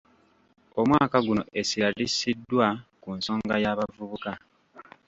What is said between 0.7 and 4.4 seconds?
Omwaka guno essira lissiddwa ku nsonga y’abavubuka.